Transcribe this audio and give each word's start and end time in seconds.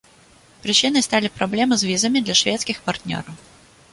Прычынай 0.63 1.03
сталі 1.07 1.29
праблемы 1.35 1.77
з 1.81 1.89
візамі 1.91 2.23
для 2.25 2.35
шведскіх 2.41 2.77
партнёраў. 2.87 3.35